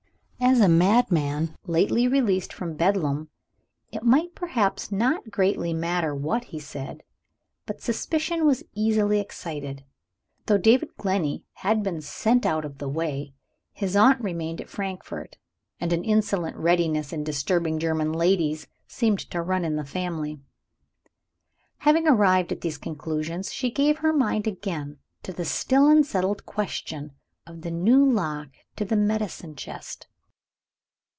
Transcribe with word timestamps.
As 0.43 0.59
a 0.59 0.67
madman 0.67 1.55
lately 1.67 2.07
released 2.07 2.51
from 2.51 2.73
Bedlam, 2.75 3.29
it 3.91 4.01
might 4.01 4.33
perhaps 4.33 4.91
not 4.91 5.29
greatly 5.29 5.71
matter 5.71 6.15
what 6.15 6.45
he 6.45 6.59
said. 6.59 7.03
But 7.67 7.79
suspicion 7.79 8.43
was 8.47 8.63
easily 8.73 9.19
excited. 9.19 9.85
Though 10.47 10.57
David 10.57 10.95
Glenney 10.97 11.43
had 11.57 11.83
been 11.83 12.01
sent 12.01 12.43
out 12.43 12.65
of 12.65 12.79
the 12.79 12.89
way, 12.89 13.33
his 13.71 13.95
aunt 13.95 14.19
remained 14.19 14.59
at 14.59 14.67
Frankfort; 14.67 15.37
and 15.79 15.93
an 15.93 16.03
insolent 16.03 16.57
readiness 16.57 17.13
in 17.13 17.23
distrusting 17.23 17.77
German 17.77 18.11
ladies 18.11 18.65
seemed 18.87 19.19
to 19.29 19.43
run 19.43 19.63
in 19.63 19.75
the 19.75 19.85
family. 19.85 20.41
Having 21.77 22.07
arrived 22.07 22.51
at 22.51 22.61
these 22.61 22.79
conclusions, 22.79 23.53
she 23.53 23.69
gave 23.69 23.99
her 23.99 24.11
mind 24.11 24.47
again 24.47 24.97
to 25.21 25.31
the 25.31 25.45
still 25.45 25.87
unsettled 25.87 26.47
question 26.47 27.11
of 27.45 27.61
the 27.61 27.71
new 27.71 28.03
lock 28.03 28.49
to 28.75 28.83
the 28.83 28.97
medicine 28.97 29.55
chest. 29.55 30.07